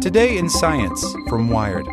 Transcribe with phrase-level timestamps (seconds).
[0.00, 1.86] Today in Science from Wired.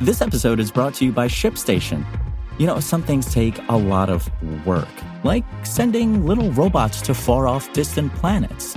[0.00, 2.04] This episode is brought to you by ShipStation.
[2.58, 4.28] You know, some things take a lot of
[4.66, 4.88] work,
[5.22, 8.76] like sending little robots to far off distant planets.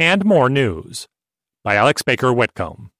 [0.00, 1.06] and more news.
[1.62, 2.90] By Alex Baker Whitcomb.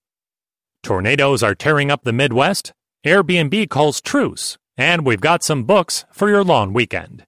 [0.82, 2.72] Tornadoes are tearing up the Midwest.
[3.04, 7.24] Airbnb calls truce and we've got some books for your long weekend.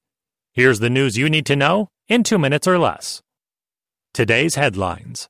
[0.54, 3.20] Here's the news you need to know in two minutes or less.
[4.14, 5.28] Today's headlines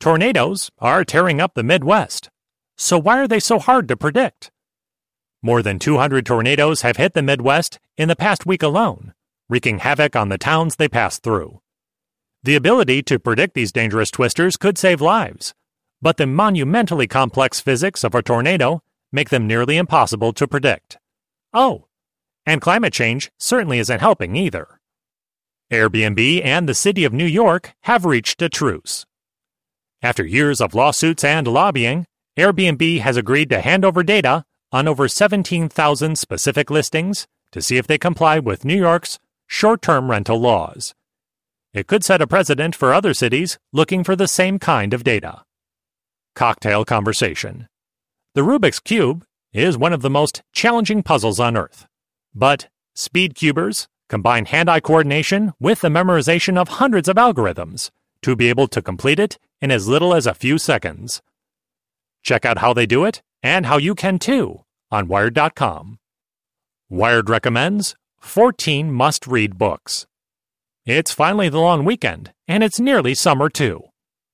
[0.00, 2.28] Tornadoes are tearing up the Midwest.
[2.76, 4.50] So why are they so hard to predict?
[5.42, 9.14] More than 200 tornadoes have hit the Midwest in the past week alone,
[9.48, 11.60] wreaking havoc on the towns they pass through.
[12.42, 15.54] The ability to predict these dangerous twisters could save lives,
[16.00, 20.98] but the monumentally complex physics of a tornado make them nearly impossible to predict.
[21.52, 21.86] Oh,
[22.46, 24.80] and climate change certainly isn't helping either.
[25.72, 29.04] Airbnb and the City of New York have reached a truce.
[30.00, 32.06] After years of lawsuits and lobbying,
[32.38, 37.86] Airbnb has agreed to hand over data on over 17,000 specific listings to see if
[37.86, 40.94] they comply with New York's short term rental laws.
[41.78, 45.44] It could set a precedent for other cities looking for the same kind of data.
[46.34, 47.68] Cocktail Conversation
[48.34, 51.86] The Rubik's Cube is one of the most challenging puzzles on Earth.
[52.34, 58.34] But speed cubers combine hand eye coordination with the memorization of hundreds of algorithms to
[58.34, 61.22] be able to complete it in as little as a few seconds.
[62.24, 66.00] Check out how they do it and how you can too on Wired.com.
[66.90, 70.07] Wired recommends 14 must read books.
[70.88, 73.82] It's finally the long weekend, and it's nearly summer too.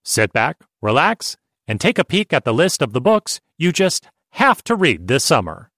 [0.05, 4.07] Sit back, relax, and take a peek at the list of the books you just
[4.35, 5.73] have to read this summer.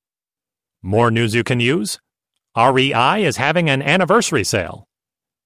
[0.83, 1.99] More news you can use?
[2.55, 4.87] REI is having an anniversary sale.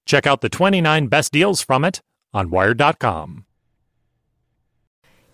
[0.05, 2.01] Check out the 29 best deals from it
[2.33, 3.45] on Wired.com.